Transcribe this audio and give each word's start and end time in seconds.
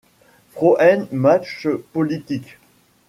Frauen 0.55 1.09
Macht 1.11 1.67
Politik! 1.93 2.57